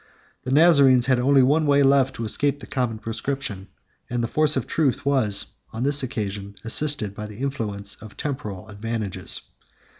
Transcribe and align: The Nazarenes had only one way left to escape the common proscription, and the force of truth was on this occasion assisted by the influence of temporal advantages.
The 0.45 0.51
Nazarenes 0.51 1.05
had 1.05 1.19
only 1.19 1.43
one 1.43 1.67
way 1.67 1.83
left 1.83 2.15
to 2.15 2.25
escape 2.25 2.59
the 2.59 2.65
common 2.65 2.97
proscription, 2.97 3.67
and 4.09 4.23
the 4.23 4.27
force 4.27 4.57
of 4.57 4.65
truth 4.65 5.05
was 5.05 5.53
on 5.71 5.83
this 5.83 6.01
occasion 6.01 6.55
assisted 6.65 7.13
by 7.13 7.27
the 7.27 7.37
influence 7.37 7.97
of 7.97 8.17
temporal 8.17 8.67
advantages. 8.69 9.41